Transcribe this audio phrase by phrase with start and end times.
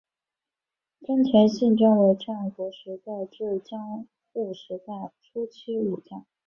[1.05, 6.25] 真田信胜为战国时代至江户时代初期武将。